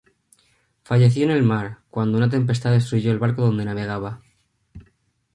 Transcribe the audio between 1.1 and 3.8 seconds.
en el mar, cuando una tempestad destruyó el barco donde